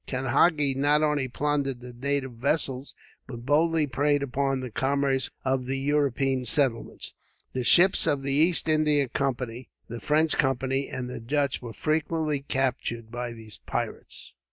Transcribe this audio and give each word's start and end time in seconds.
Kanhagi 0.07 0.73
not 0.75 1.03
only 1.03 1.27
plundered 1.27 1.79
the 1.79 1.93
native 1.93 2.31
vessels, 2.31 2.95
but 3.27 3.45
boldly 3.45 3.85
preyed 3.85 4.23
upon 4.23 4.59
the 4.59 4.71
commerce 4.71 5.29
of 5.45 5.67
the 5.67 5.77
European 5.77 6.43
settlements. 6.43 7.13
The 7.53 7.63
ships 7.63 8.07
of 8.07 8.23
the 8.23 8.33
East 8.33 8.67
India 8.67 9.07
Company, 9.07 9.69
the 9.89 9.99
French 10.01 10.39
Company, 10.39 10.87
and 10.89 11.07
the 11.07 11.19
Dutch 11.19 11.61
were 11.61 11.71
frequently 11.71 12.39
captured 12.39 13.11
by 13.11 13.31
these 13.33 13.59
pirates. 13.67 14.33